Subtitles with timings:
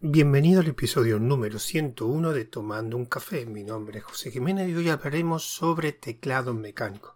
[0.00, 3.46] Bienvenido al episodio número 101 de Tomando un Café.
[3.46, 7.14] Mi nombre es José Jiménez y hoy hablaremos sobre teclados mecánicos.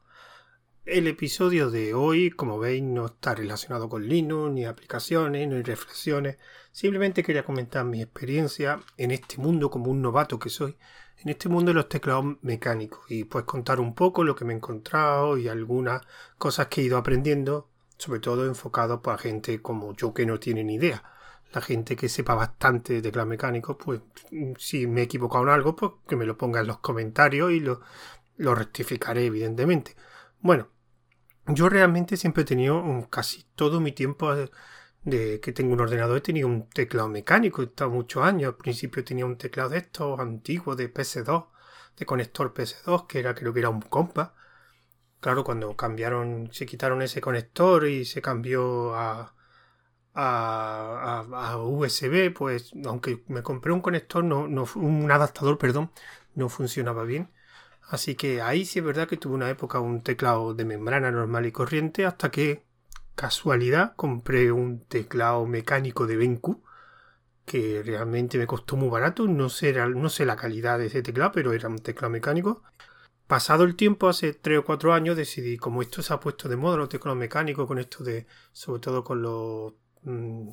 [0.84, 6.38] El episodio de hoy, como veis, no está relacionado con Linux, ni aplicaciones, ni reflexiones.
[6.72, 10.76] Simplemente quería comentar mi experiencia en este mundo como un novato que soy,
[11.18, 14.54] en este mundo de los teclados mecánicos y pues contar un poco lo que me
[14.54, 16.02] he encontrado y algunas
[16.36, 20.64] cosas que he ido aprendiendo, sobre todo enfocado para gente como yo que no tiene
[20.64, 21.04] ni idea
[21.52, 24.00] la gente que sepa bastante de teclados mecánicos, pues
[24.58, 27.60] si me he equivocado en algo, pues que me lo ponga en los comentarios y
[27.60, 27.80] lo,
[28.36, 29.96] lo rectificaré, evidentemente.
[30.40, 30.68] Bueno,
[31.46, 36.20] yo realmente siempre he tenido casi todo mi tiempo de que tengo un ordenador, he
[36.20, 38.52] tenido un teclado mecánico, he estado muchos años.
[38.52, 41.48] Al principio tenía un teclado de estos antiguos de PS2,
[41.96, 44.34] de conector PS2, que era, creo que era un compa.
[45.20, 49.34] Claro, cuando cambiaron, se quitaron ese conector y se cambió a,
[50.14, 55.90] a, USB, pues aunque me compré un conector, no, no, un adaptador, perdón,
[56.34, 57.30] no funcionaba bien.
[57.88, 61.46] Así que ahí sí es verdad que tuve una época un teclado de membrana normal
[61.46, 62.64] y corriente hasta que
[63.14, 66.62] casualidad compré un teclado mecánico de Benku
[67.44, 71.32] que realmente me costó muy barato, no sé, no sé la calidad de ese teclado,
[71.32, 72.62] pero era un teclado mecánico.
[73.26, 76.56] Pasado el tiempo, hace 3 o 4 años, decidí, como esto se ha puesto de
[76.56, 79.74] moda, los teclados mecánicos, con esto de, sobre todo con los
[80.04, 80.48] Mm,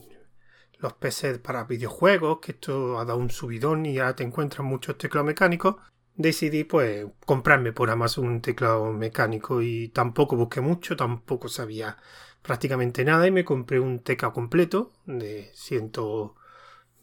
[0.79, 4.97] los PCs para videojuegos, que esto ha dado un subidón y ya te encuentras muchos
[4.97, 5.75] teclados mecánicos,
[6.15, 11.97] decidí pues comprarme por Amazon un teclado mecánico y tampoco busqué mucho, tampoco sabía
[12.41, 15.91] prácticamente nada y me compré un teclado completo de 100,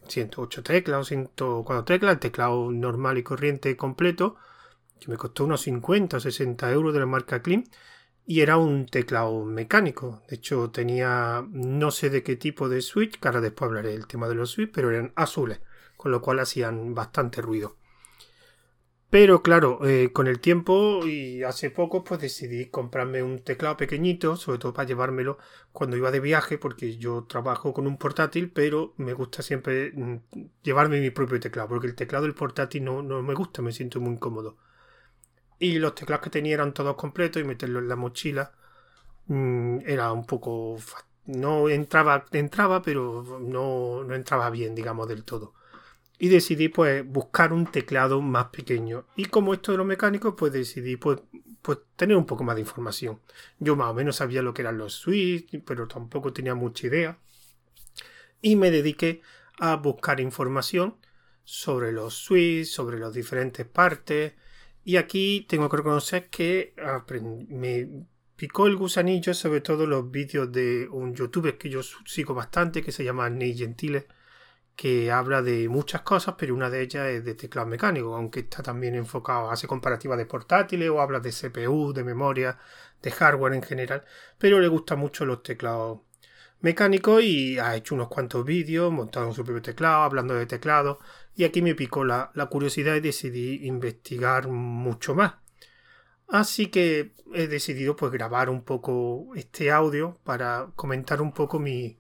[0.09, 4.37] 108 teclas o 104 teclas, el teclado normal y corriente completo,
[5.01, 7.65] que me costó unos 50 o 60 euros de la marca Klim
[8.27, 10.23] y era un teclado mecánico.
[10.29, 14.09] De hecho, tenía no sé de qué tipo de switch, que ahora después hablaré del
[14.09, 15.61] tema de los switch, pero eran azules,
[15.97, 17.77] con lo cual hacían bastante ruido.
[19.09, 24.37] Pero claro, eh, con el tiempo y hace poco, pues decidí comprarme un teclado pequeñito,
[24.37, 25.39] sobre todo para llevármelo
[25.71, 30.17] cuando iba de viaje, porque yo trabajo con un portátil, pero me gusta siempre mm,
[30.63, 34.01] llevarme mi propio teclado, porque el teclado del portátil no, no me gusta, me siento
[34.01, 34.57] muy incómodo
[35.59, 38.53] y los teclados que tenía eran todos completos y meterlo en la mochila
[39.27, 40.79] mm, era un poco
[41.27, 45.55] no entraba entraba pero no, no entraba bien digamos del todo.
[46.19, 49.05] Y decidí pues buscar un teclado más pequeño.
[49.17, 51.21] Y como esto de los mecánicos pues decidí pues,
[51.61, 53.21] pues tener un poco más de información.
[53.59, 57.19] Yo más o menos sabía lo que eran los switch pero tampoco tenía mucha idea.
[58.41, 59.23] Y me dediqué
[59.59, 60.97] a buscar información
[61.45, 64.35] sobre los switch sobre las diferentes partes
[64.87, 66.73] y aquí tengo que reconocer que
[67.49, 72.83] me picó el gusanillo, sobre todo los vídeos de un youtuber que yo sigo bastante,
[72.83, 74.07] que se llama Ney Gentile,
[74.77, 78.63] que habla de muchas cosas, pero una de ellas es de teclado mecánico, aunque está
[78.63, 82.57] también enfocado, hace comparativa de portátiles o habla de CPU, de memoria,
[83.03, 84.05] de hardware en general,
[84.39, 85.99] pero le gustan mucho los teclados
[86.61, 91.01] mecánicos y ha hecho unos cuantos vídeos montado en su propio teclado, hablando de teclado,
[91.37, 95.35] y aquí me picó la, curiosidad y decidí investigar mucho más.
[96.29, 101.99] Así que he decidido pues grabar un poco este audio para comentar un poco mi,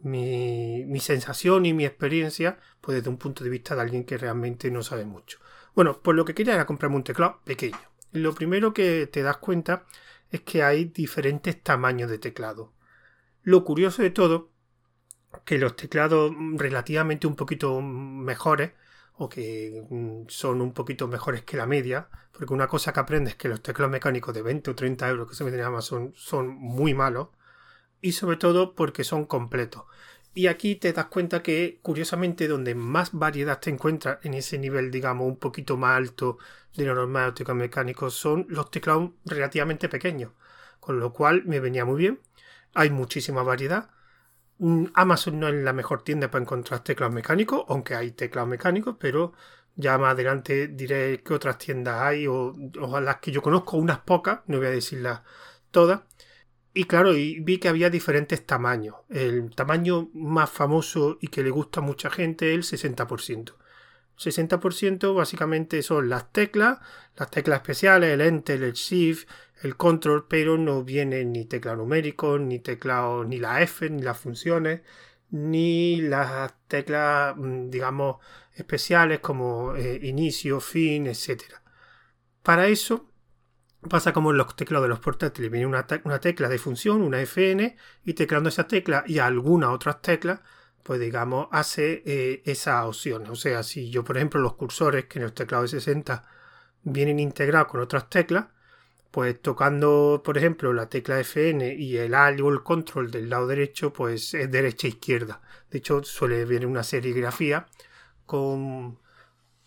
[0.00, 4.70] mi, sensación y mi experiencia pues desde un punto de vista de alguien que realmente
[4.70, 5.38] no sabe mucho.
[5.74, 7.78] Bueno, pues lo que quería era comprarme un teclado pequeño.
[8.12, 9.84] Lo primero que te das cuenta
[10.30, 12.72] es que hay diferentes tamaños de teclado.
[13.42, 14.49] Lo curioso de todo
[15.44, 18.72] que los teclados relativamente un poquito mejores
[19.14, 23.34] o que mm, son un poquito mejores que la media, porque una cosa que aprendes
[23.34, 26.12] es que los teclados mecánicos de 20 o 30 euros que se venden en Amazon
[26.16, 27.28] son muy malos
[28.00, 29.84] y sobre todo porque son completos.
[30.32, 34.90] Y aquí te das cuenta que, curiosamente, donde más variedad te encuentras en ese nivel,
[34.90, 36.38] digamos, un poquito más alto
[36.76, 40.32] de lo normal de mecánicos, son los teclados relativamente pequeños.
[40.78, 42.20] Con lo cual me venía muy bien.
[42.74, 43.90] Hay muchísima variedad.
[44.60, 48.96] Mm, Amazon no es la mejor tienda para encontrar teclados mecánicos, aunque hay teclados mecánicos,
[49.00, 49.32] pero
[49.74, 52.52] ya más adelante diré qué otras tiendas hay o,
[53.00, 55.22] las que yo conozco, unas pocas, no voy a decirlas
[55.70, 56.02] todas.
[56.74, 58.96] Y claro, vi que había diferentes tamaños.
[59.08, 63.54] El tamaño más famoso y que le gusta a mucha gente es el 60%.
[64.18, 66.78] 60% básicamente son las teclas,
[67.16, 69.28] las teclas especiales, el Enter, el Shift,
[69.62, 74.18] el Control, pero no viene ni tecla numérico, ni teclado, ni la F, ni las
[74.18, 74.82] funciones,
[75.30, 78.16] ni las teclas, mm, digamos,
[78.54, 81.42] especiales como eh, inicio, fin, etc.
[82.42, 83.10] Para eso
[83.88, 87.20] pasa como en los teclados de los portátiles, viene una, una tecla de función, una
[87.22, 90.40] FN, y teclando esa tecla y algunas otras teclas,
[90.82, 93.26] pues digamos, hace eh, esa opción.
[93.28, 96.24] O sea, si yo, por ejemplo, los cursores que en el teclado de 60
[96.82, 98.46] vienen integrados con otras teclas,
[99.10, 103.46] pues tocando, por ejemplo, la tecla FN y el Alt o el Control del lado
[103.46, 105.42] derecho, pues es derecha e izquierda.
[105.70, 107.66] De hecho, suele venir una serigrafía
[108.26, 108.98] con,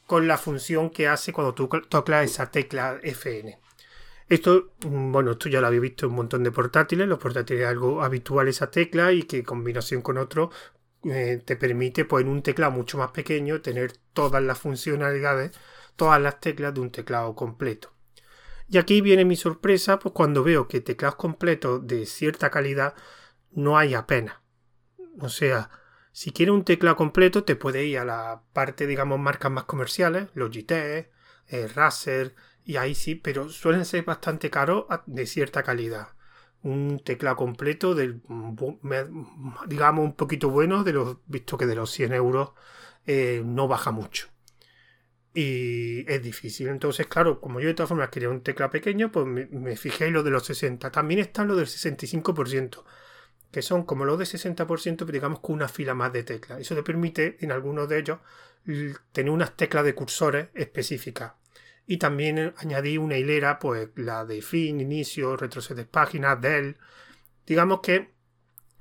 [0.07, 3.59] con la función que hace cuando tú tocas esa tecla FN.
[4.29, 7.07] Esto, mm, bueno, esto ya lo había visto en un montón de portátiles.
[7.07, 10.51] Los portátiles es algo habitual esa tecla y que en combinación con otro
[11.05, 15.51] eh, te permite, pues en un teclado mucho más pequeño, tener todas las funcionalidades,
[15.95, 17.92] todas las teclas de un teclado completo.
[18.69, 22.95] Y aquí viene mi sorpresa, pues cuando veo que teclados completos de cierta calidad
[23.51, 24.37] no hay apenas.
[25.19, 25.69] O sea,
[26.11, 30.29] si quieres un teclado completo, te puede ir a la parte, digamos, marcas más comerciales,
[30.33, 31.11] Logitech,
[31.47, 36.09] eh, Razer, y ahí sí, pero suelen ser bastante caros de cierta calidad.
[36.63, 38.21] Un teclado completo del,
[39.67, 42.51] digamos, un poquito bueno, de los, visto que de los 100 euros
[43.05, 44.32] eh, no baja mucho
[45.33, 46.67] y es difícil.
[46.67, 50.13] Entonces, claro, como yo de todas formas quería un tecla pequeño, pues me, fijé en
[50.13, 50.91] lo de los 60.
[50.91, 52.83] También está lo del 65%,
[53.51, 56.59] que son como los de 60%, pero digamos con una fila más de teclas.
[56.59, 58.19] Eso te permite, en algunos de ellos,
[59.11, 61.33] tener unas teclas de cursores específicas.
[61.85, 66.77] Y también añadí una hilera, pues la de fin, inicio, retrocedes páginas, del.
[67.45, 68.12] Digamos que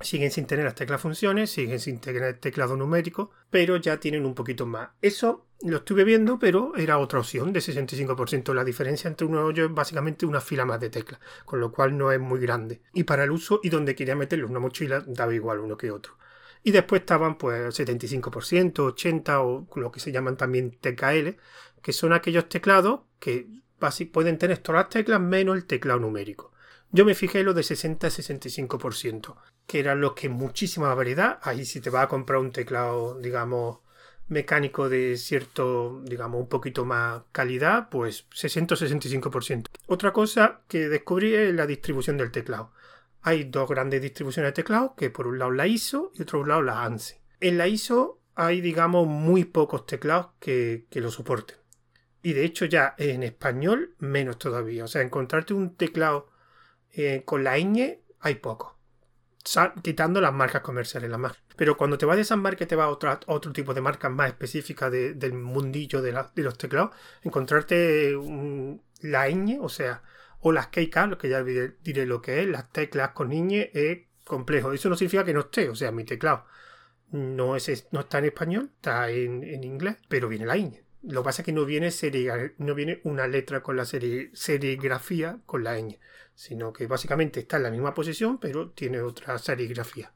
[0.02, 4.34] siguen sin tener las teclas funciones, siguen sin tener teclado numérico, pero ya tienen un
[4.34, 4.90] poquito más.
[5.00, 8.52] Eso lo estuve viendo, pero era otra opción de 65%.
[8.54, 11.72] La diferencia entre uno y otro es básicamente una fila más de teclas, con lo
[11.72, 12.82] cual no es muy grande.
[12.92, 16.18] Y para el uso y donde quería meterlo una mochila, daba igual uno que otro.
[16.64, 21.36] Y después estaban pues 75%, 80% o lo que se llaman también TKL,
[21.82, 23.48] que son aquellos teclados que
[24.12, 26.52] pueden tener todas las teclas menos el teclado numérico.
[26.92, 29.34] Yo me fijé lo de 60-65%,
[29.66, 31.38] que eran los que muchísima variedad.
[31.42, 33.78] Ahí si te vas a comprar un teclado, digamos,
[34.28, 39.66] mecánico de cierto, digamos, un poquito más calidad, pues 60-65%.
[39.86, 42.72] Otra cosa que descubrí es la distribución del teclado.
[43.22, 46.62] Hay dos grandes distribuciones de teclado, que por un lado la ISO y otro lado
[46.62, 47.16] la ANSI.
[47.40, 51.56] En la ISO hay, digamos, muy pocos teclados que, que lo soporten.
[52.22, 54.84] Y de hecho ya en español menos todavía.
[54.84, 56.30] O sea, encontrarte un teclado
[56.92, 58.78] eh, con la ñ hay poco.
[59.82, 61.36] Quitando las marcas comerciales, las más.
[61.56, 64.10] Pero cuando te vas de esas marcas, te vas a otro, otro tipo de marcas
[64.10, 66.90] más específicas del mundillo de, los teclados,
[67.22, 68.12] encontrarte
[69.00, 70.02] la ñ, o sea,
[70.40, 73.98] o las KK, lo que ya diré, lo que es, las teclas con ñ es
[74.24, 74.72] complejo.
[74.72, 76.44] Eso no significa que no esté, o sea, mi teclado
[77.12, 80.82] no, es, no está en español, está en, en inglés, pero viene la ñ.
[81.02, 81.90] Lo que pasa es que no viene,
[82.58, 85.98] no viene una letra con la serigrafía con la ñ
[86.34, 90.12] sino que básicamente está en la misma posición, pero tiene otra serigrafía.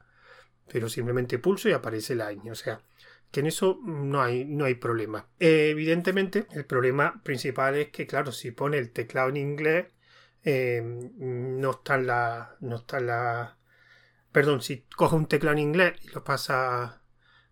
[0.71, 2.51] Pero simplemente pulso y aparece la ñ.
[2.51, 2.81] O sea,
[3.31, 5.27] que en eso no hay, no hay problema.
[5.39, 9.87] evidentemente, el problema principal es que, claro, si pone el teclado en inglés,
[10.43, 12.55] eh, no está la.
[12.61, 13.57] No está la.
[14.31, 17.01] Perdón, si coges un teclado en inglés y lo pasa.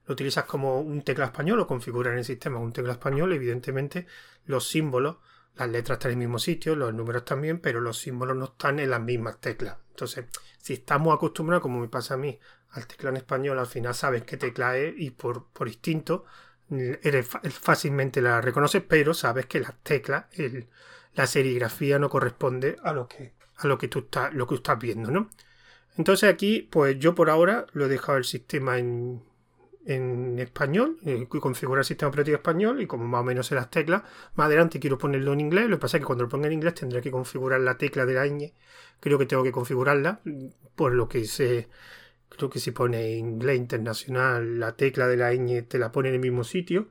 [0.05, 4.05] Lo utilizas como un teclado español o configuras en el sistema un teclado español, evidentemente
[4.45, 5.17] los símbolos
[5.55, 8.79] las letras están en el mismo sitio, los números también, pero los símbolos no están
[8.79, 9.77] en las mismas teclas.
[9.89, 10.25] Entonces,
[10.57, 12.37] si estamos acostumbrados, como me pasa a mí,
[12.71, 16.25] al teclado en español, al final sabes qué tecla es y por, por instinto
[16.69, 20.25] eres, fácilmente la reconoces, pero sabes que las teclas,
[21.13, 24.79] la serigrafía no corresponde a lo que, a lo que tú estás, lo que estás
[24.79, 25.29] viendo, ¿no?
[25.97, 29.23] Entonces aquí, pues yo por ahora lo he dejado el sistema en,
[29.85, 33.69] en español, eh, configurar el sistema operativo español y como más o menos en las
[33.69, 34.03] teclas,
[34.35, 36.53] más adelante quiero ponerlo en inglés, lo que pasa es que cuando lo ponga en
[36.53, 38.53] inglés tendré que configurar la tecla de la ñ,
[38.99, 40.21] creo que tengo que configurarla,
[40.75, 41.69] por lo que se
[42.29, 46.15] creo que si pone inglés internacional, la tecla de la ñ te la pone en
[46.15, 46.89] el mismo sitio,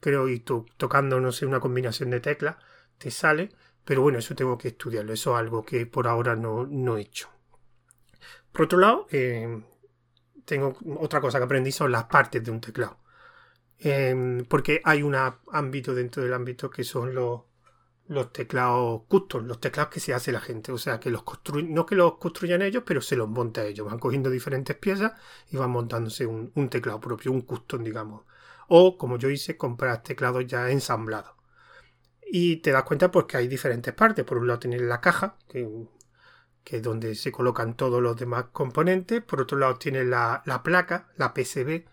[0.00, 2.56] creo y tocando, no sé, una combinación de teclas,
[2.98, 3.50] te sale,
[3.84, 7.02] pero bueno, eso tengo que estudiarlo, eso es algo que por ahora no, no he
[7.02, 7.28] hecho.
[8.52, 9.62] Por otro lado, eh,
[10.48, 12.96] tengo otra cosa que aprendí son las partes de un teclado.
[13.78, 17.42] Em, porque hay un ámbito dentro del ámbito que son los,
[18.32, 20.72] teclados custom, los teclados que se hace la gente.
[20.72, 23.86] O sea, que los construyen, no que los construyan ellos, pero se los monta ellos.
[23.86, 25.12] Van cogiendo diferentes piezas
[25.50, 28.24] y van montándose un, un teclado propio, un custom, digamos.
[28.68, 31.32] O, como yo hice, comprar teclados ya ensamblados.
[32.30, 34.24] Y te das cuenta pues que hay diferentes partes.
[34.24, 35.68] Por un lado tienes la caja, que
[36.68, 39.22] que es donde se colocan todos los demás componentes.
[39.22, 41.86] Por otro lado tiene la, placa, la PCB,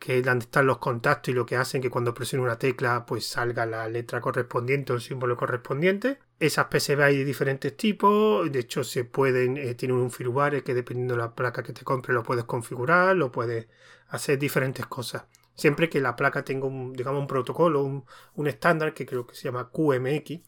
[0.00, 3.06] que es donde están los contactos y lo que hacen que cuando presione una tecla
[3.06, 6.18] pues salga la letra correspondiente o el símbolo correspondiente.
[6.40, 10.74] Esas PCB hay de diferentes tipos, de hecho se pueden, eh, tienen un firmware que
[10.74, 13.68] dependiendo de la placa que te compre lo puedes configurar, lo puedes
[14.08, 15.22] hacer diferentes cosas.
[15.54, 19.44] Siempre que la placa tenga un, digamos, un protocolo, un, estándar que creo que se
[19.44, 20.40] llama QMX,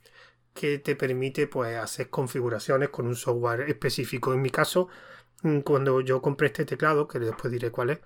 [0.54, 4.32] que te permite pues hacer configuraciones con un software específico.
[4.34, 4.88] En mi caso,
[5.42, 8.00] mm, cuando yo compré este teclado, que después diré cuál es,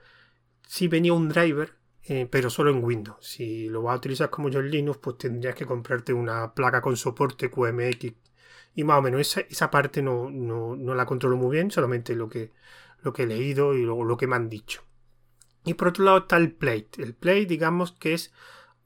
[0.66, 1.74] sí venía un driver
[2.08, 3.18] eh, pero solo en Windows.
[3.20, 6.80] Si lo vas a utilizar como yo en Linux, pues tendrías que comprarte una placa
[6.80, 8.14] con soporte QMX.
[8.76, 12.28] Y más o menos esa, esa parte no, no, la controlo muy bien, solamente lo
[12.28, 12.52] que,
[13.02, 14.82] lo que he leído y lo, lo que me han dicho.
[15.64, 17.02] Y por otro lado está el plate.
[17.02, 18.32] El plate, digamos que es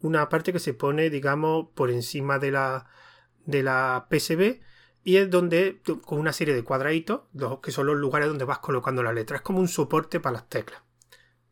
[0.00, 2.88] una parte que se pone, digamos, por encima de la,
[3.46, 4.60] de la PCB
[5.02, 7.22] y es donde, con una serie de cuadraditos,
[7.62, 9.36] que son los lugares donde vas colocando la letra.
[9.36, 10.82] Es como un soporte para las teclas.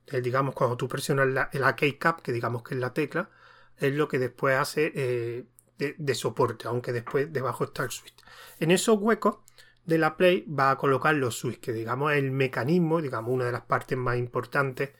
[0.06, 3.30] Eh, digamos, cuando tú presionas la, el que digamos que es la tecla,
[3.76, 5.44] es lo que después hace eh,
[5.78, 8.14] de, soporte, aunque después debajo está el switch.
[8.58, 9.38] En esos huecos
[9.84, 13.44] de la Play va a colocar los switches, que digamos es el mecanismo, digamos, una
[13.46, 14.90] de las partes más importantes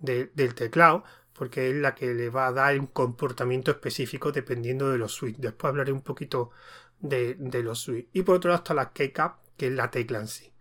[0.00, 1.02] del teclado,
[1.38, 5.40] porque es la que le va a dar un comportamiento específico dependiendo de los switches.
[5.40, 6.50] Después hablaré un poquito
[6.98, 8.10] de, los switches.
[8.12, 10.52] Y por otro lado está la Keycap, que es la tecla en sí.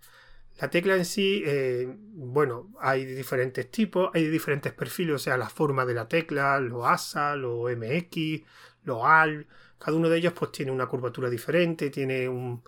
[0.62, 5.50] La tecla en sí, eh, bueno, hay diferentes tipos, hay diferentes perfiles, o sea, la
[5.50, 8.42] forma de la tecla, los ASA, los MX,
[8.84, 9.48] los AL,
[9.80, 12.64] cada uno de ellos pues tiene una curvatura diferente, tiene un,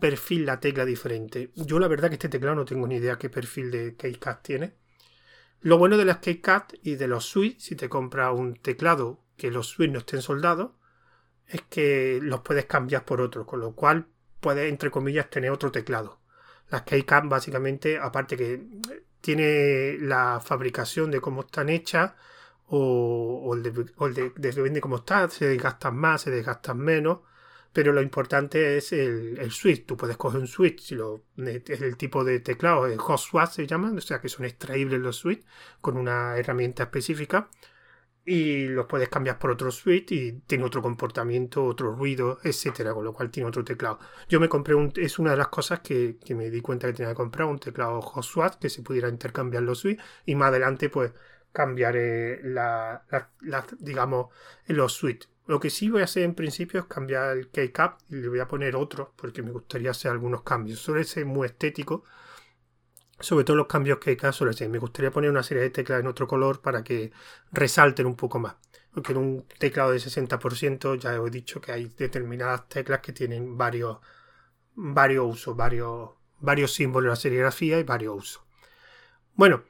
[0.00, 1.50] perfil la tecla diferente.
[1.54, 4.81] Yo la verdad que este teclado no tengo ni idea qué perfil de KeyCat tiene.
[5.62, 9.52] Lo bueno de las KeyCat y de los Switch, si te compras un teclado que
[9.52, 10.72] los Switch no estén soldados,
[11.46, 14.06] es que los puedes cambiar por otro, con lo cual
[14.40, 16.20] puedes, entre comillas, tener otro teclado.
[16.68, 18.60] Las K-Cam básicamente, aparte que
[19.20, 22.12] tiene la fabricación de cómo están hechas
[22.66, 23.70] o, el, de,
[24.34, 27.20] de cómo están, se desgastan más, se desgastan menos,
[27.72, 29.86] pero lo importante es el, switch.
[29.86, 33.66] Tú puedes coger un switch, si es el tipo de teclado, el hot swap se
[33.66, 35.44] llama, o sea que son extraíbles los switch
[35.80, 37.48] con una herramienta específica
[38.24, 43.04] y los puedes cambiar por otro suite y tiene otro comportamiento, otro ruido, etcétera, con
[43.04, 43.98] lo cual tiene otro teclado.
[44.28, 47.10] Yo me compré un, es una de las cosas que, me di cuenta que tenía
[47.10, 51.12] que comprar, un teclado Hot que se pudiera intercambiar los suites y más adelante pues
[51.52, 53.04] cambiaré la,
[53.80, 54.28] digamos
[54.66, 55.28] los suites.
[55.52, 58.40] Lo que sí voy a hacer en principio es cambiar el K-Cap y le voy
[58.40, 60.78] a poner otro porque me gustaría hacer algunos cambios.
[60.78, 62.04] Suele ser muy estético
[63.20, 66.06] sobre todo los cambios que hay caso me gustaría poner una serie de teclas en
[66.06, 67.12] otro color para que
[67.50, 68.54] resalten un poco más.
[68.94, 73.58] Porque en un teclado de 60% ya he dicho que hay determinadas teclas que tienen
[73.58, 73.98] varios,
[74.74, 78.42] varios usos, varios, varios símbolos de la serigrafía y varios usos.
[79.34, 79.64] Bueno,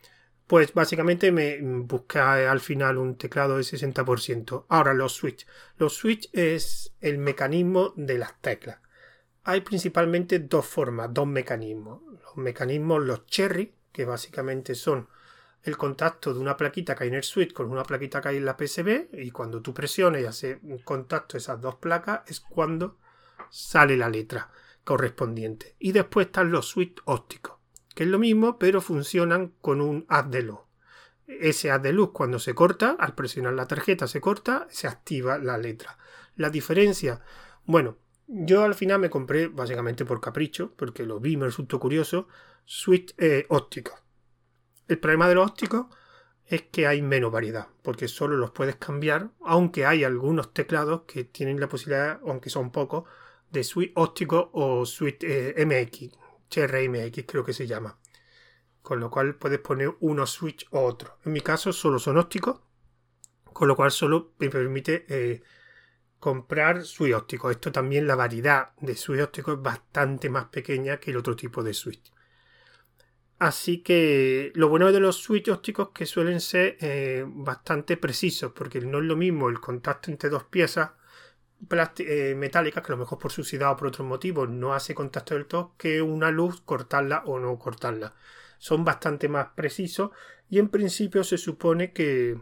[0.52, 4.66] pues básicamente me busqué al final un teclado de 60%.
[4.68, 5.46] Ahora los switch.
[5.78, 8.78] Los switch es el mecanismo de las teclas.
[9.44, 12.02] Hay principalmente dos formas, dos mecanismos
[12.36, 15.08] mecanismos, los cherry, que básicamente son
[15.62, 18.36] el contacto de una plaquita que hay en el switch con una plaquita que hay
[18.36, 22.40] en la PCB y cuando tú presiones y haces un contacto esas dos placas es
[22.40, 22.98] cuando
[23.48, 24.50] sale la letra
[24.84, 25.76] correspondiente.
[25.78, 27.54] Y después están los switch ópticos,
[27.94, 30.60] que es lo mismo pero funcionan con un haz de luz.
[31.26, 35.38] Ese haz de luz cuando se corta, al presionar la tarjeta se corta, se activa
[35.38, 35.98] la letra.
[36.36, 37.20] La diferencia,
[37.64, 42.28] bueno, yo al final me compré, básicamente por capricho, porque lo vi, me resultó curioso,
[42.64, 43.94] switch eh, ópticos.
[44.88, 45.86] El problema de los ópticos
[46.46, 51.24] es que hay menos variedad, porque solo los puedes cambiar, aunque hay algunos teclados que
[51.24, 53.04] tienen la posibilidad, aunque son pocos,
[53.50, 56.16] de switch óptico o switch eh, MX,
[56.52, 57.98] CRMX creo que se llama.
[58.82, 61.18] Con lo cual puedes poner uno switch o otro.
[61.24, 62.60] En mi caso solo son ópticos,
[63.44, 65.42] con lo cual solo me permite eh,
[66.18, 67.50] comprar switch óptico.
[67.50, 71.62] Esto también la variedad de switch óptico es bastante más pequeña que el otro tipo
[71.62, 72.12] de switch.
[73.38, 78.80] Así que lo bueno de los switch ópticos que suelen ser eh, bastante precisos, porque
[78.80, 80.90] no es lo mismo el contacto entre dos piezas
[81.98, 85.34] eh, metálicas, que a lo mejor por suciedad o por otros motivos no hace contacto
[85.34, 88.14] del todo, que una luz cortarla o no cortarla.
[88.58, 90.10] Son bastante más precisos
[90.48, 92.38] y en principio se supone que,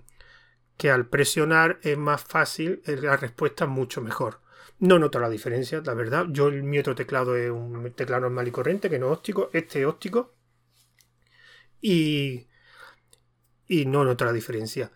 [0.77, 4.41] que al presionar es más fácil, eh, la respuesta es mucho mejor.
[4.81, 6.27] No noto la diferencia, la verdad.
[6.31, 9.51] Yo, mi otro teclado es un teclado normal y corriente, que no es óptico.
[9.53, 10.35] Este es óptico.
[11.83, 12.47] Y,
[13.69, 14.91] y no noto la diferencia.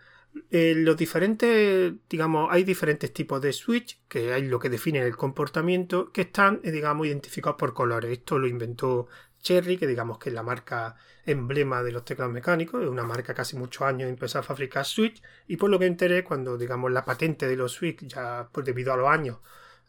[0.50, 5.16] Eh, los diferentes, digamos, hay diferentes tipos de switch, que hay lo que define el
[5.16, 8.10] comportamiento, que están, eh, digamos, identificados por colores.
[8.10, 9.08] Esto lo inventó
[9.40, 13.34] Cherry, que digamos que es la marca emblema de los teclados mecánicos, es una marca
[13.34, 17.04] casi muchos años empezó a fabricar Switch y por lo que enteré cuando digamos la
[17.04, 19.38] patente de los Switch ya pues debido a los años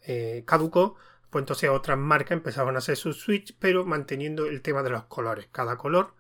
[0.08, 0.96] eh, caducó,
[1.30, 5.06] pues entonces otras marcas empezaban a hacer sus switch, pero manteniendo el tema de los
[5.06, 5.48] colores.
[5.52, 6.14] Cada color,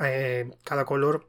[0.00, 1.28] eh, cada color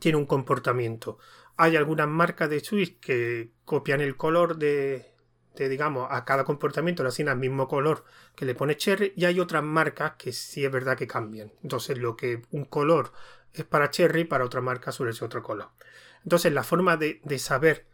[0.00, 1.18] tiene un comportamiento.
[1.56, 5.14] Hay algunas marcas de switch que copian el color de,
[5.54, 8.04] digamos, a cada comportamiento le asignan el mismo color
[8.34, 11.52] que le pone Cherry y hay otras marcas que sí es verdad que cambian.
[11.62, 13.12] Entonces lo que un color
[13.52, 15.70] es para Cherry, para otra marca suele ser otro color.
[16.24, 17.86] Entonces la forma de, saber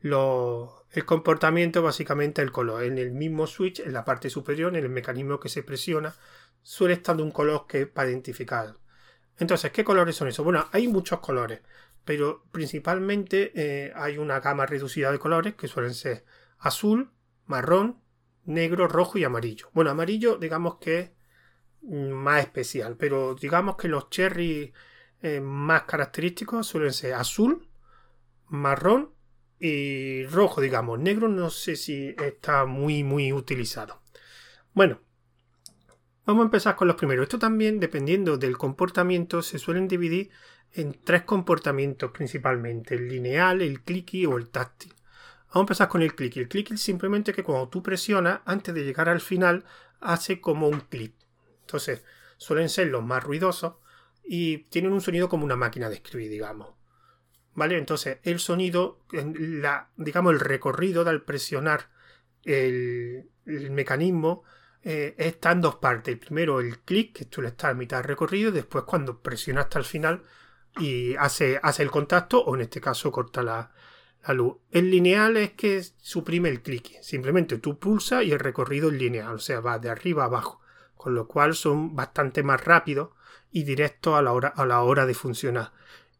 [0.00, 2.84] lo, el comportamiento básicamente el color.
[2.84, 6.14] En el mismo switch, en la parte superior, en el mecanismo que se presiona,
[6.62, 8.76] suele estar un color que para identificar.
[9.38, 10.44] Entonces, ¿qué colores son esos?
[10.44, 11.60] Bueno, hay muchos colores,
[12.04, 16.24] pero principalmente eh, hay una gama reducida de colores que suelen ser
[16.58, 17.10] azul,
[17.46, 18.00] marrón,
[18.44, 19.68] negro, rojo y amarillo.
[19.72, 21.10] Bueno, amarillo digamos que es
[21.82, 24.72] más especial, pero digamos que los cherry
[25.22, 27.68] eh, más característicos suelen ser azul,
[28.48, 29.12] marrón
[29.60, 30.98] y rojo, digamos.
[30.98, 34.02] Negro no sé si está muy, muy utilizado.
[34.72, 35.00] Bueno,
[36.28, 37.24] vamos a empezar con los primeros.
[37.24, 40.30] Esto también, dependiendo del comportamiento, se suelen dividir
[40.72, 44.92] en tres comportamientos principalmente: el lineal, el clicky o el táctil.
[45.48, 46.36] Vamos a empezar con el click.
[46.36, 49.64] El click es simplemente que cuando tú presionas, antes de llegar al final,
[50.00, 51.14] hace como un clic.
[51.62, 52.04] Entonces,
[52.36, 53.76] suelen ser los más ruidosos
[54.22, 56.74] y tienen un sonido como una máquina de escribir, digamos.
[57.54, 57.78] ¿Vale?
[57.78, 59.00] Entonces, el sonido,
[59.96, 61.88] digamos, el recorrido de al presionar
[62.44, 64.44] el, mecanismo
[64.90, 66.16] eh, está en dos partes.
[66.16, 69.78] Primero el clic, que tú le estás a mitad recorrido, y después cuando presionas hasta
[69.80, 70.22] el final
[70.78, 73.70] y hace, hace el contacto, o en este caso corta la,
[74.28, 74.56] luz.
[74.70, 77.02] El lineal es que suprime el clic.
[77.02, 80.62] Simplemente tú pulsas y el recorrido es lineal, o sea, va de arriba a abajo.
[80.96, 83.10] Con lo cual son bastante más rápidos
[83.52, 85.70] y directos a la hora, a la hora de funcionar.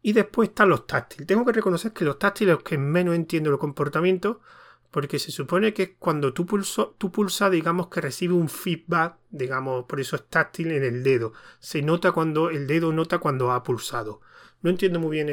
[0.03, 1.25] Y después están los táctiles.
[1.25, 4.41] Tengo que reconocer que los táctiles los que menos entiendo el comportamiento,
[4.91, 9.85] porque se supone que cuando tú, pulso, tú pulsas, digamos que recibe un feedback, digamos,
[9.85, 11.33] por eso es táctil en el dedo.
[11.59, 14.21] Se nota cuando el dedo nota cuando ha pulsado.
[14.61, 15.29] No entiendo muy bien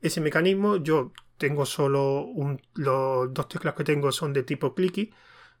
[0.00, 0.76] ese mecanismo.
[0.76, 5.12] Yo tengo solo un, los dos teclas que tengo son de tipo clicky,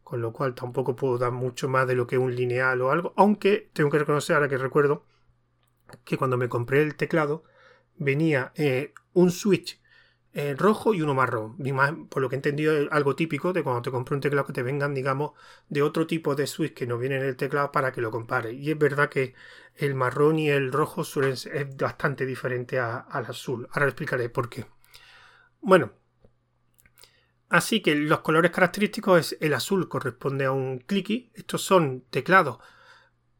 [0.02, 3.14] con lo cual tampoco puedo dar mucho más de lo que un lineal o algo,
[3.16, 5.04] aunque tengo que reconocer ahora que recuerdo
[6.04, 7.44] que cuando me compré el teclado
[7.96, 9.81] venía eh, un switch
[10.56, 11.56] rojo y uno marrón.
[12.08, 14.52] por lo que he entendido, es algo típico de cuando te compras un teclado que
[14.52, 15.32] te vengan, digamos,
[15.68, 18.54] de otro tipo de switch que no viene en el teclado para que lo compares.
[18.54, 19.34] Y es verdad que
[19.76, 23.68] el marrón y el rojo suelen ser, es bastante diferente al azul.
[23.72, 24.66] Ahora explicaré por qué.
[25.60, 25.92] Bueno,
[27.48, 31.30] así que los colores característicos es el azul corresponde a un clicky.
[31.34, 32.58] Estos son teclados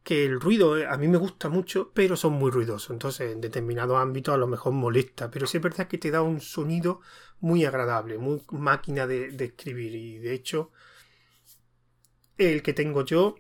[0.02, 2.90] que el ruido eh, a mí me gusta mucho, pero son muy ruidosos.
[2.90, 5.30] Entonces, en determinados ámbitos a lo mejor molesta.
[5.30, 7.00] Pero sí es verdad que te da un sonido
[7.40, 9.94] muy agradable, muy máquina de, escribir.
[9.94, 10.72] Y de hecho,
[12.38, 13.36] el que tengo yo,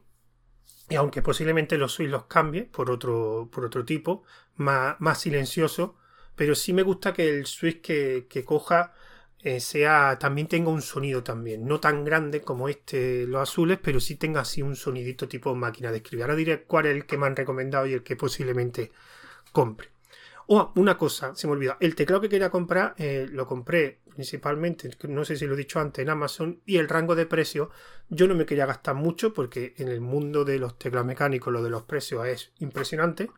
[0.88, 4.24] y aunque posiblemente los y los cambie por otro, por otro tipo,
[4.56, 5.96] más, más silencioso,
[6.36, 8.94] pero sí me gusta que el switch que, coja
[9.42, 13.98] eh, sea también tenga un sonido también, no tan grande como este los azules, pero
[14.00, 16.24] sí tenga así un sonidito tipo máquina de escribir.
[16.24, 18.92] Ahora diré cuál es el que me han recomendado y el que posiblemente
[19.52, 19.90] compre.
[20.46, 21.76] Oh, una cosa, se me olvida.
[21.80, 25.80] El teclado que quería comprar eh, lo compré principalmente, no sé si lo he dicho
[25.80, 27.70] antes, en Amazon y el rango de precio
[28.10, 31.62] yo no me quería gastar mucho porque en el mundo de los teclados mecánicos lo
[31.62, 33.30] de los precios es impresionante.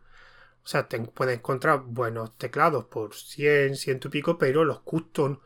[0.65, 5.39] O sea, te puedes encontrar buenos teclados por 100, 100 y pico, pero los custom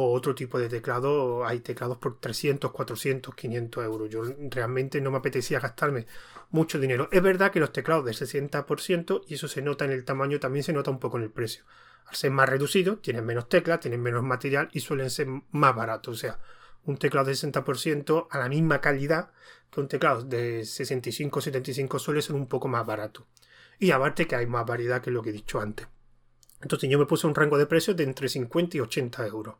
[0.00, 4.08] o otro tipo de teclado, hay teclados por 300, 400, 500 euros.
[4.08, 6.06] Yo realmente no me apetecía gastarme
[6.50, 7.08] mucho dinero.
[7.10, 10.62] Es verdad que los teclados de 60%, y eso se nota en el tamaño, también
[10.62, 11.64] se nota un poco en el precio.
[12.06, 16.14] Al ser más reducido, tienen menos teclas, tienen menos material y suelen ser más baratos.
[16.14, 16.38] O sea,
[16.84, 19.32] un teclado de 60% a la misma calidad
[19.68, 23.26] que un teclado de 65 75 suele ser un poco más barato.
[23.80, 25.88] Y aparte que hay más variedad que lo que he dicho antes.
[26.62, 29.56] Entonces yo me puse un rango de precios de entre 50 y 80 euros.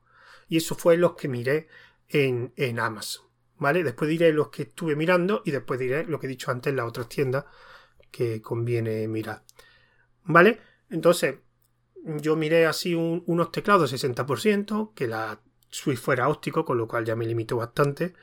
[0.49, 1.69] Y eso fue los que miré
[2.09, 3.27] en, en Amazon.
[3.57, 3.83] ¿Vale?
[3.83, 6.77] Después diré los que estuve mirando y después diré lo que he dicho antes en
[6.77, 7.45] las otras tiendas
[8.11, 9.43] que conviene mirar.
[10.25, 10.61] ¿Vale?
[10.91, 11.37] Entonces,
[12.05, 17.17] yo miré así unos teclados 60%, que la Swift fuera óptico, con lo cual ya
[17.17, 18.15] me limitó bastante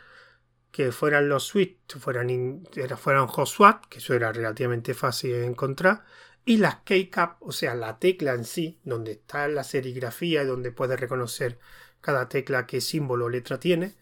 [0.75, 6.03] que fueran los switch, fueran, fueran hot que eso era relativamente fácil de encontrar,
[6.43, 10.73] y las keycap, o sea, la tecla en sí, donde está la serigrafía y donde
[10.73, 11.59] puedes reconocer
[12.05, 13.95] cada tecla qué símbolo o letra tiene,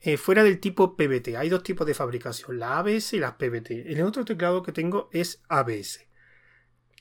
[0.00, 1.36] eh, fuera del tipo PBT.
[1.36, 3.90] Hay dos tipos de fabricación, la ABS y las PBT.
[3.92, 6.06] El otro teclado que tengo es ABS.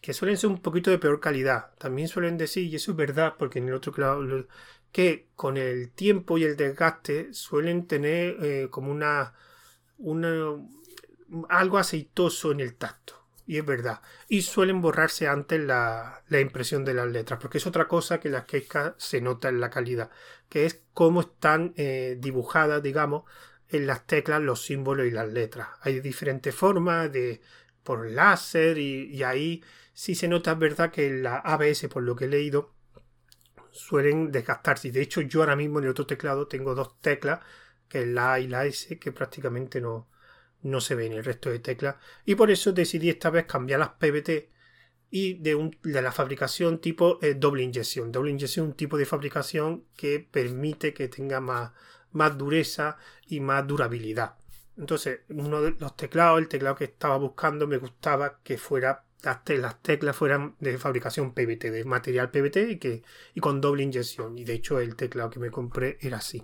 [0.01, 1.75] que suelen ser un poquito de peor calidad.
[1.77, 4.47] También suelen decir, y eso es verdad, porque en el otro claro,
[4.91, 9.33] que con el tiempo y el desgaste suelen tener eh, como una,
[9.99, 10.57] una
[11.49, 13.20] algo aceitoso en el tacto.
[13.45, 14.01] Y es verdad.
[14.27, 18.29] Y suelen borrarse antes la, la impresión de las letras, porque es otra cosa que
[18.29, 20.09] las quejas se nota en la calidad,
[20.49, 23.23] que es cómo están eh, dibujadas, digamos,
[23.69, 25.69] en las teclas los símbolos y las letras.
[25.81, 27.41] Hay diferentes formas de
[27.83, 32.25] por láser y, ahí sí se nota, es verdad, que la ABS, por lo que
[32.25, 32.73] he leído,
[33.71, 34.91] suelen desgastarse.
[34.91, 37.39] De hecho, yo ahora mismo en el otro teclado tengo dos teclas,
[37.87, 40.07] que es la A y la S, que prácticamente no,
[40.63, 41.95] no se ve en el resto de teclas.
[42.25, 44.49] Y por eso decidí esta vez cambiar las PBT
[45.09, 48.11] y de, un, de la fabricación tipo eh, doble inyección.
[48.11, 51.71] Doble inyección un tipo de fabricación que permite que tenga más,
[52.11, 52.97] más dureza
[53.27, 54.35] y más durabilidad.
[54.77, 59.83] Entonces, uno de los teclados, el teclado que estaba buscando, me gustaba que fuera las,
[59.83, 63.03] teclas fueran de fabricación PBT, de material PBT y, que,
[63.35, 64.37] y con doble inyección.
[64.37, 66.43] Y de hecho, el teclado que me compré era así.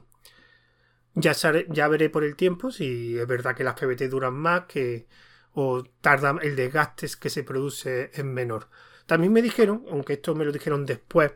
[1.19, 5.08] Ya, veré por el tiempo si es verdad que las PBT duran más que
[5.53, 8.69] o tarda el desgaste que se produce es menor.
[9.08, 11.32] También me dijeron, aunque esto me lo dijeron después,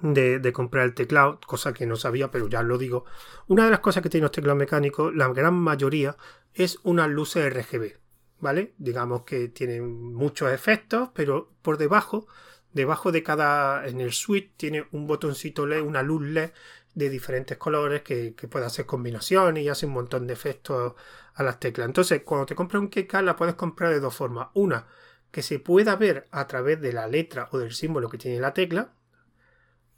[0.00, 3.04] de, comprar el teclado, cosa que no sabía, pero ya lo digo.
[3.46, 6.16] Una de las cosas que tienen los teclados mecánicos, la gran mayoría,
[6.54, 7.98] es una luces RGB,
[8.40, 8.74] ¿vale?
[8.78, 12.26] Digamos que tienen muchos efectos, pero por debajo,
[12.72, 16.50] debajo de cada, en el switch tiene un botoncito LED, una luz LED
[16.94, 20.94] de diferentes colores que, puede hacer combinaciones y hace un montón de efectos
[21.34, 21.86] a las teclas.
[21.86, 24.48] Entonces, cuando te compras un keycard, la puedes comprar de dos formas.
[24.54, 24.86] Una,
[25.30, 28.54] que se pueda ver a través de la letra o del símbolo que tiene la
[28.54, 28.92] tecla,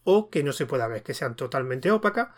[0.04, 2.28] o que no se pueda ver, que sean totalmente opacas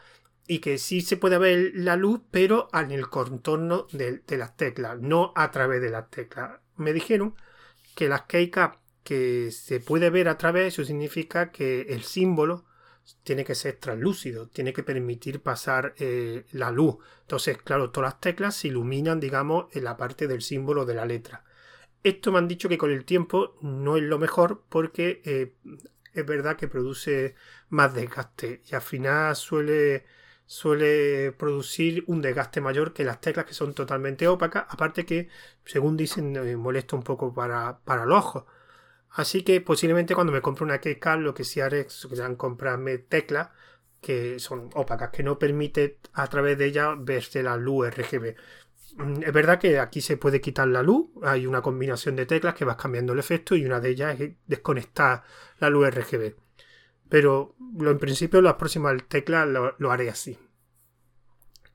[0.47, 4.99] y que sí se pueda ver la luz, pero en el contorno de, las teclas,
[5.01, 6.61] no a través de las teclas.
[6.77, 7.37] Me dijeron
[7.95, 12.65] que las keycaps que se puede ver a través, eso significa que el símbolo
[13.23, 16.97] tiene que ser translúcido, tiene que permitir pasar eh, la luz.
[17.23, 21.07] Entonces, claro, todas las teclas se iluminan, digamos, en la parte del símbolo de la
[21.07, 21.45] letra.
[22.03, 25.55] Esto me han dicho que con el tiempo no es lo mejor porque eh,
[26.15, 27.35] es verdad que produce
[27.69, 30.05] más desgaste y al final suele,
[30.47, 35.29] suele producir un desgaste mayor que las teclas que son totalmente opacas, aparte que,
[35.65, 38.45] según dicen, me molesta un poco para, para los ojos.
[39.15, 43.51] Así que posiblemente cuando me compre una keycard lo que sí haré es comprarme teclas
[44.03, 48.35] que son opacas, que no permite a través de ellas verse la luz RGB.
[48.97, 52.55] Mm, es verdad que aquí se puede quitar la luz, hay una combinación de teclas
[52.55, 55.23] que vas cambiando el efecto y una de ellas es desconectar
[55.61, 56.35] la luz RGB.
[57.09, 60.39] Pero en principio las próximas teclas lo, haré así.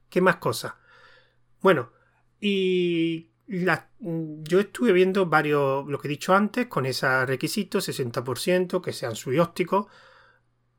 [0.09, 0.73] ¿Qué más cosas?
[1.61, 1.91] Bueno,
[2.39, 8.93] y yo estuve viendo varios, lo que he dicho antes, con ese requisito, 60%, que
[8.93, 9.87] sean ópticos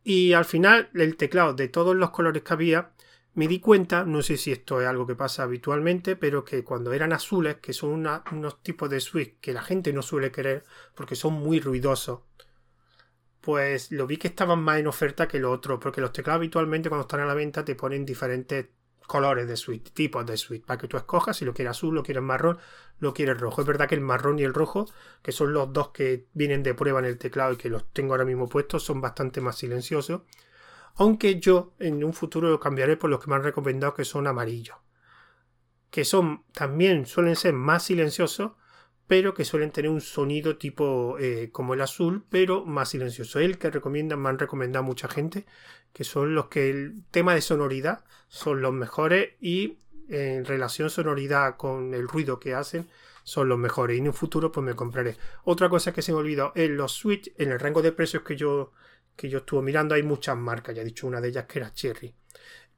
[0.04, 2.92] Y al final, el teclado de todos los colores que había,
[3.34, 6.92] me di cuenta, no sé si esto es algo que pasa habitualmente, pero que cuando
[6.92, 7.90] eran azules, que son
[8.32, 12.20] unos tipos de switch que la gente no suele querer porque son muy ruidosos,
[13.40, 16.88] pues lo vi que estaban más en oferta que los otros, porque los teclados habitualmente
[16.88, 18.66] cuando están a la venta te ponen diferentes
[19.08, 22.04] colores de switch, tipos de switch, para que tú escojas si lo quieres azul, lo
[22.04, 22.58] quieres marrón,
[23.00, 23.62] lo quieres rojo.
[23.62, 24.86] Es verdad que el marrón y el rojo,
[25.22, 28.12] que son los dos que vienen de prueba en el teclado y que los tengo
[28.12, 30.20] ahora mismo puestos, son bastante más silenciosos
[30.98, 34.26] aunque yo en un futuro lo cambiaré por los que me han recomendado que son
[34.26, 34.76] amarillos,
[35.90, 38.52] que son también suelen ser más silenciosos,
[39.08, 43.40] pero que suelen tener un sonido tipo eh, como el azul, pero más silencioso.
[43.40, 45.46] El que recomiendan, me han recomendado mucha gente,
[45.92, 51.56] que son los que el tema de sonoridad son los mejores y en relación sonoridad
[51.56, 52.88] con el ruido que hacen
[53.24, 55.16] son los mejores y en un futuro pues me compraré.
[55.44, 58.36] Otra cosa que se me olvidó es los Switch en el rango de precios que
[58.36, 58.72] yo
[59.16, 61.72] que yo estuve mirando hay muchas marcas, ya he dicho una de ellas que era
[61.72, 62.14] Cherry.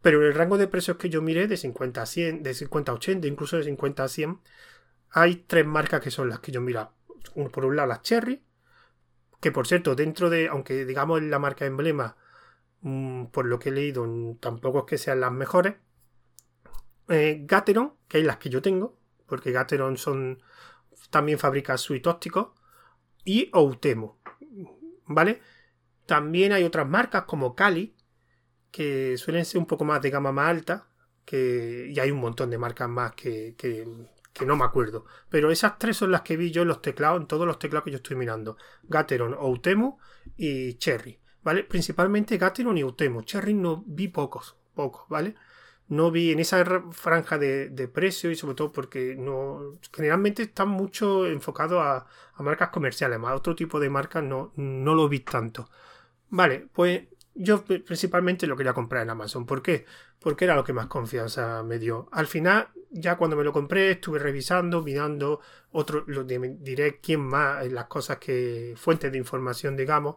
[0.00, 2.92] Pero en el rango de precios que yo miré, de 50 a 100, de 50
[2.92, 4.40] a 80, incluso de 50 a 100,
[5.10, 6.92] hay tres marcas que son las que yo mira.
[7.52, 8.42] Por un lado las Cherry,
[9.40, 12.16] que por cierto, dentro de, aunque digamos la marca emblema,
[12.82, 14.06] mm, por lo que he leído,
[14.40, 15.76] tampoco es que sean las mejores.
[17.08, 20.42] Eh, Gateron, que hay las que yo tengo, porque Gateron son
[21.10, 22.48] también fabrica suite ópticos,
[23.24, 24.20] y Outemo,
[25.06, 25.40] ¿vale?
[26.06, 27.96] También hay otras marcas como Cali,
[28.70, 30.88] que suelen ser un poco más de gama más alta,
[31.24, 33.54] que, y hay un montón de marcas más que,
[34.44, 35.04] no me acuerdo.
[35.28, 37.84] Pero esas tres son las que vi yo en los teclados, en todos los teclados
[37.84, 38.56] que yo estoy mirando.
[38.84, 39.98] Gateron, Outemu
[40.36, 41.64] y Cherry, ¿vale?
[41.64, 43.22] Principalmente Gateron y Outemu.
[43.22, 45.34] Cherry no vi pocos, pocos, ¿vale?
[45.90, 51.26] no vi en esa franja de, precio y sobre todo porque no generalmente están mucho
[51.26, 52.06] enfocados a,
[52.42, 55.68] marcas comerciales, más otro tipo de marcas no, no lo vi tanto.
[56.30, 57.02] Vale, pues
[57.34, 59.46] yo principalmente lo quería comprar en Amazon.
[59.46, 59.86] ¿Por qué?
[60.18, 62.08] Porque era lo que más confianza me dio.
[62.12, 65.40] Al final, ya cuando me lo compré, estuve revisando, mirando
[65.70, 70.16] otro, lo diré quién más, las cosas que, fuentes de información, digamos,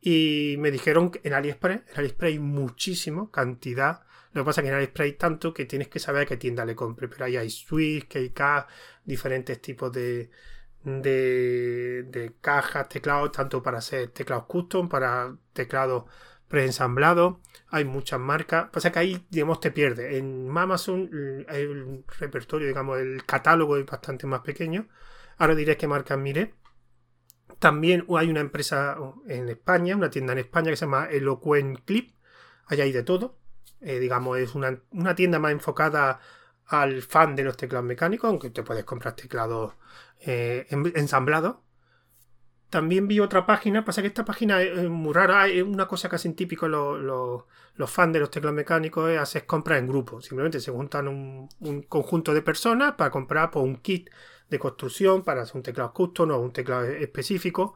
[0.00, 4.02] y me dijeron que en AliExpress, en AliExpress hay muchísimo, cantidad.
[4.32, 6.36] Lo que pasa es que en AliExpress hay tanto que tienes que saber a qué
[6.36, 7.08] tienda le compre.
[7.08, 8.66] Pero ahí hay Switch, KK,
[9.04, 10.30] diferentes tipos de,
[10.84, 16.04] de, de cajas, teclados, tanto para hacer teclados custom, para teclados
[16.52, 17.38] preensamblados.
[17.68, 18.68] Hay muchas marcas.
[18.70, 20.16] Pasa que ahí, digamos, te pierdes.
[20.16, 21.08] En Amazon
[21.48, 24.86] el repertorio, digamos, el catálogo es bastante más pequeño.
[25.38, 26.54] Ahora diré qué marcas miré.
[27.58, 32.14] También hay una empresa en España, una tienda en España que se llama Eloquent Clip.
[32.66, 33.38] Allá hay de todo.
[33.80, 34.78] Eh, digamos, es una,
[35.14, 36.20] tienda más enfocada
[36.66, 39.72] al fan de los teclados mecánicos, aunque te puedes comprar teclados
[40.20, 41.56] eh, ensamblados.
[42.72, 46.32] También vi otra página, pasa que esta página es muy rara, es una cosa casi
[46.32, 50.22] típico los, los fans de los teclados mecánicos es hacer compras en grupo.
[50.22, 54.08] Simplemente se juntan un, conjunto de personas para comprar por pues, un kit
[54.48, 57.74] de construcción para hacer un teclado custom o un teclado específico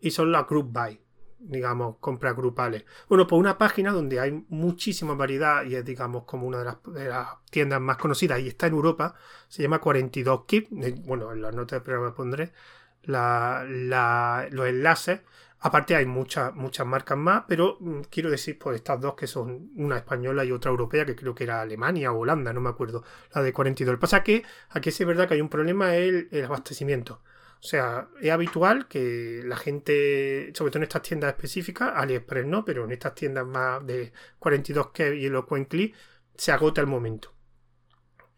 [0.00, 0.98] y son las group buy,
[1.38, 2.86] digamos, compras grupales.
[3.10, 7.26] Bueno, pues una página donde hay muchísima variedad y es, digamos, como una de las,
[7.50, 9.14] tiendas más conocidas y está en Europa,
[9.48, 10.68] se llama 42 Kit.
[11.04, 12.54] Bueno, en las notas del programa pondré
[13.04, 15.20] la, los enlaces.
[15.60, 19.70] Aparte hay muchas, muchas marcas más, pero mm, quiero decir, pues estas dos que son
[19.76, 23.04] una española y otra europea, que creo que era Alemania o Holanda, no me acuerdo,
[23.34, 23.92] la de 42.
[23.92, 27.22] Lo que pasa que aquí es verdad que hay un problema, el, el abastecimiento.
[27.62, 32.64] O sea, es habitual que la gente, sobre todo en estas tiendas específicas, AliExpress no,
[32.64, 35.94] pero en estas tiendas más de 42K y Eloquently,
[36.36, 37.32] se agota el momento.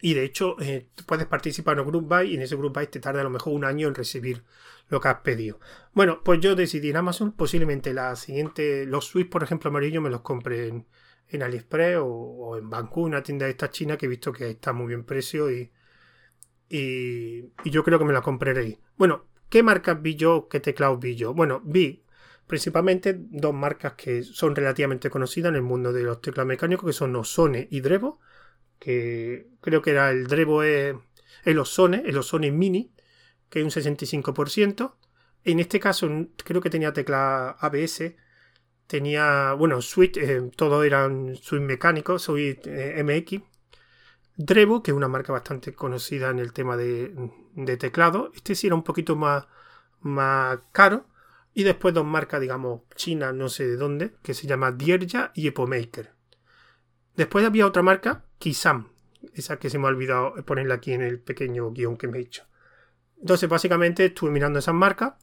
[0.04, 2.88] Y de hecho, eh, puedes participar en un group buy y en ese group buy
[2.88, 4.44] te tarda a lo mejor un año en recibir
[4.90, 5.58] lo que has pedido.
[5.94, 10.10] Bueno, pues yo decidí en Amazon, posiblemente la siguiente, los Swiss, por ejemplo, amarillo, me
[10.10, 10.86] los compré en,
[11.28, 14.74] en AliExpress o, en Bangkok, una tienda de esta china que he visto que está
[14.74, 15.72] muy bien precio y,
[16.68, 18.78] y, yo creo que me la compraré ahí.
[18.98, 20.48] Bueno, ¿qué marcas vi yo?
[20.50, 21.32] ¿Qué teclados vi yo?
[21.32, 22.04] Bueno, vi
[22.46, 26.92] principalmente dos marcas que son relativamente conocidas en el mundo de los teclados mecánicos, que
[26.92, 28.20] son Osone y Drevo
[28.84, 30.98] que creo que era el Drevo e,
[31.44, 32.92] el Osone, el Osone Mini,
[33.48, 34.94] que es un 65%.
[35.44, 36.10] En este caso
[36.44, 38.14] creo que tenía tecla ABS,
[38.86, 43.42] tenía, bueno, Switch, eh, todo eran Switch mecánicos, Switch eh, MX.
[44.36, 47.14] Drevo, que es una marca bastante conocida en el tema de,
[47.54, 48.32] de, teclado.
[48.34, 49.46] Este sí era un poquito más,
[50.00, 51.06] más caro.
[51.54, 55.46] Y después dos marcas, digamos, chinas, no sé de dónde, que se llama Dierja y
[55.46, 56.12] Epomaker.
[57.16, 58.88] Después había otra marca Kisam,
[59.32, 62.22] esa que se me ha olvidado ponerla aquí en el pequeño guion que me he
[62.22, 62.44] hecho.
[63.20, 65.14] Entonces, básicamente estuve mirando esas marcas.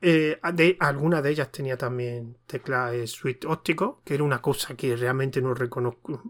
[0.00, 4.76] Eh, de, alguna de ellas tenía también tecla eh, suite óptico, que era una cosa
[4.76, 6.22] que realmente no reconozco,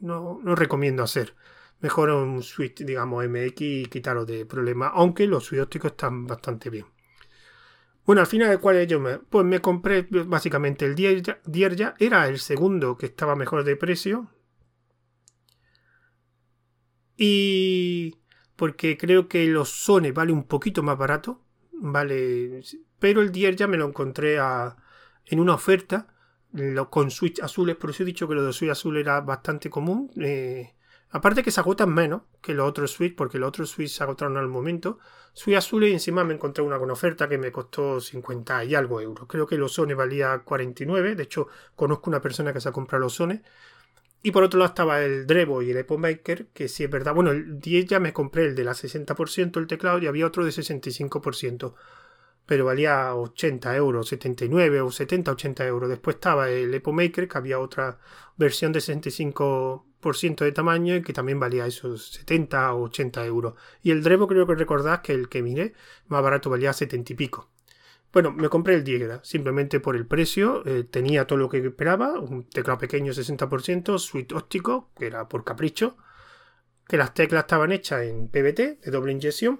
[0.00, 1.34] no, recomiendo hacer.
[1.80, 6.70] Mejor un suite, digamos, MX y quitaros de problemas, aunque los suite ópticos están bastante
[6.70, 6.86] bien.
[8.06, 9.18] Bueno, al final, ¿cuál yo me?
[9.18, 14.28] Pues me compré básicamente el Dierja, era el segundo que estaba mejor de precio,
[17.16, 18.16] y
[18.56, 21.40] porque creo que los Sone vale un poquito más barato.
[21.72, 22.62] Vale.
[22.98, 24.76] Pero el Dier ya me lo encontré a,
[25.26, 26.08] en una oferta.
[26.52, 27.76] Lo, con switch azules.
[27.76, 30.10] Por eso he dicho que lo de switch azul era bastante común.
[30.20, 30.74] Eh,
[31.10, 33.16] aparte que se agotan menos que los otros switch.
[33.16, 34.98] Porque los otros switch se agotaron al momento.
[35.32, 39.00] Switch azules y encima me encontré una con oferta que me costó 50 y algo
[39.00, 39.26] euros.
[39.28, 41.16] Creo que los Sone valía 49.
[41.16, 43.42] De hecho, conozco una persona que se ha comprado los Sone.
[44.26, 47.14] Y por otro lado estaba el Drevo y el Epo Maker, que sí es verdad.
[47.14, 50.46] Bueno, el 10 ya me compré el de la 60% el teclado y había otro
[50.46, 51.74] de 65%.
[52.46, 55.90] Pero valía 80 euros, 79 o 70, 80 euros.
[55.90, 57.98] Después estaba el Epo Maker, que había otra
[58.38, 63.54] versión de 65% de tamaño y que también valía esos 70 o 80 euros.
[63.82, 65.74] Y el Drevo creo que recordás que el que miré
[66.06, 67.50] más barato valía 70 y pico.
[68.14, 70.64] Bueno, me compré el Diegra simplemente por el precio.
[70.66, 72.20] Eh, tenía todo lo que esperaba.
[72.20, 75.96] Un teclado pequeño 60%, suite óptico, que era por capricho.
[76.86, 79.58] Que las teclas estaban hechas en PBT, de doble inyección.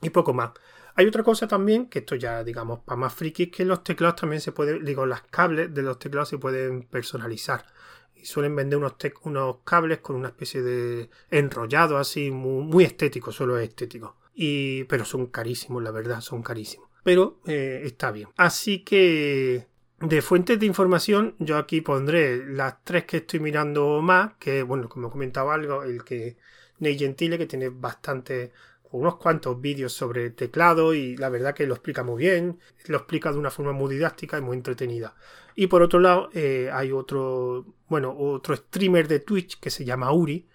[0.00, 0.52] Y poco más.
[0.94, 4.40] Hay otra cosa también, que esto ya digamos para más frikis, que los teclados también
[4.40, 7.66] se pueden, digo, las cables de los teclados se pueden personalizar.
[8.14, 13.32] Y suelen vender unos, unos cables con una especie de enrollado así, muy, muy estético,
[13.32, 14.16] solo es estético.
[14.34, 18.28] Y, pero son carísimos, la verdad, son carísimos pero eh, está bien.
[18.36, 19.68] Así que
[20.00, 24.88] De fuentes de información, yo aquí pondré las tres que estoy mirando más, que bueno,
[24.88, 26.36] como comentaba algo, el que
[26.80, 28.52] Ney Gentile, que tiene bastante,
[28.90, 33.30] unos cuantos vídeos sobre teclado y la verdad que lo explica muy bien, lo explica
[33.30, 35.14] de una forma muy didáctica y muy entretenida.
[35.54, 40.12] Y por otro lado, eh, hay otro, bueno, otro streamer de Twitch que se llama
[40.12, 40.48] Uri,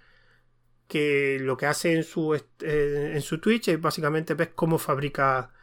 [0.88, 5.54] que lo que hace en su, eh, en su Twitch es básicamente ver cómo fabrica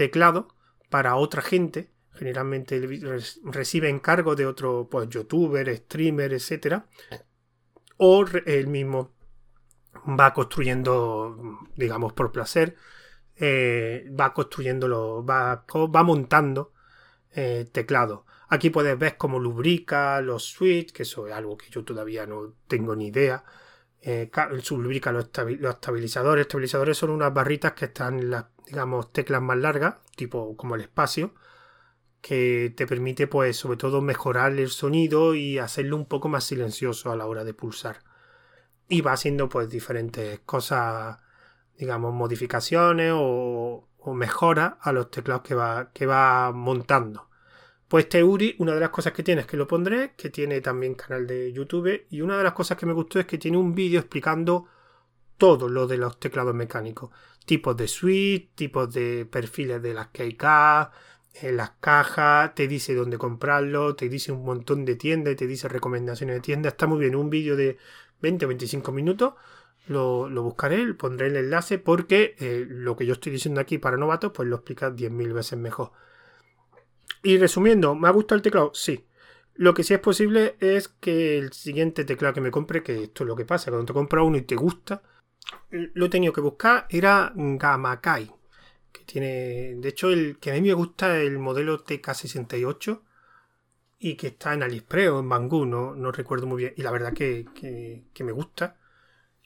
[0.00, 0.48] teclado
[0.88, 2.80] para otra gente generalmente
[3.44, 6.84] recibe encargo de otro pues, youtuber, streamer, etc.
[7.98, 9.12] O él mismo
[10.18, 11.36] va construyendo,
[11.76, 12.76] digamos, por placer,
[13.36, 16.72] eh, va construyendo, va, va montando
[17.34, 18.24] eh, teclado.
[18.48, 22.54] Aquí puedes ver cómo lubrica los switches, que eso es algo que yo todavía no
[22.68, 23.44] tengo ni idea.
[24.00, 24.30] Eh,
[24.70, 26.46] lubrica los, estabilizadores.
[26.46, 30.82] Estabilizadores son unas barritas que están en las, digamos, teclas más largas, tipo como el
[30.82, 31.34] espacio
[32.20, 37.10] que te permite pues sobre todo mejorar el sonido y hacerlo un poco más silencioso
[37.10, 38.02] a la hora de pulsar.
[38.88, 41.18] Y va haciendo pues diferentes cosas
[41.78, 47.28] digamos modificaciones o, o mejoras a los teclados que va, que va montando.
[47.88, 50.60] Pues este Uri, una de las cosas que tiene es que lo pondré, que tiene
[50.60, 53.56] también canal de YouTube y una de las cosas que me gustó es que tiene
[53.56, 54.66] un vídeo explicando
[55.38, 57.10] todo lo de los teclados mecánicos,
[57.50, 60.92] tipos de suite, tipos de perfiles de las KK,
[61.42, 65.66] en las cajas, te dice dónde comprarlo, te dice un montón de tiendas, te dice
[65.66, 66.74] recomendaciones de tiendas.
[66.74, 67.76] Está muy bien, un vídeo de
[68.22, 69.34] 20 o 25 minutos.
[69.88, 74.30] Lo, buscaré, pondré el enlace porque eh, lo que yo estoy diciendo aquí para novatos,
[74.32, 75.90] pues lo explica 10.000 veces mejor.
[77.24, 78.70] Y resumiendo, ¿me ha gustado el teclado?
[78.74, 79.06] Sí.
[79.56, 83.24] Lo que sí es posible es que el siguiente teclado que me compre, que esto
[83.24, 85.02] es lo que pasa, cuando te compras uno y te gusta,
[85.70, 88.32] lo he tenido que buscar, era Gamakai
[88.92, 93.00] que tiene, de hecho, el que a mí me gusta es el modelo TK68
[93.98, 96.74] y que está en AliExpress en Banggood, no, recuerdo muy bien.
[96.76, 98.76] Y la verdad que, que, me gusta.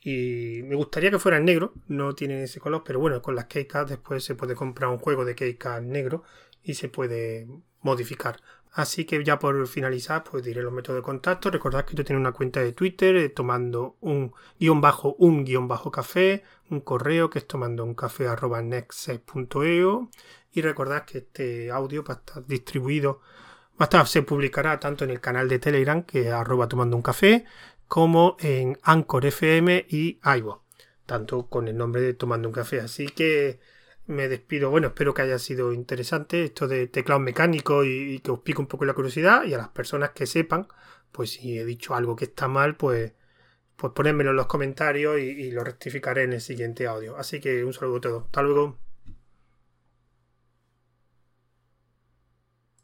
[0.03, 3.47] Y me gustaría que fuera en negro, no tiene ese color, pero bueno, con las
[3.47, 6.25] Keycards después se puede comprar un juego de Keycard negro
[6.63, 7.49] y se puede
[7.81, 8.41] modificar.
[8.75, 11.49] Así que ya por finalizar, pues diré los métodos de contacto.
[11.49, 15.69] Recordad que tú tienes una cuenta de Twitter eh, tomando un guion bajo un guion
[15.69, 20.11] bajo café, un correo que es tomando un café arroba nextset.eo
[20.51, 23.21] y recordad que este audio va a estar distribuido,
[23.81, 26.97] va a estar, se publicará tanto en el canal de Telegram que es arroba tomando
[26.97, 27.45] un café
[27.87, 30.63] como en Anchor FM y iVoox,
[31.07, 32.81] tanto con el nombre de tomando un café.
[32.81, 33.61] Así que
[34.07, 34.71] me despido.
[34.71, 38.67] Bueno, espero que haya sido interesante esto de teclado mecánico y, que os pique un
[38.67, 39.45] poco la curiosidad.
[39.45, 40.69] Y a las personas que sepan,
[41.13, 43.13] pues si he dicho algo que está mal, pues,
[43.77, 47.17] pues ponedmelo en los comentarios y, y lo rectificaré en el siguiente audio.
[47.17, 48.25] Así que un saludo a todos.
[48.27, 48.84] Hasta luego.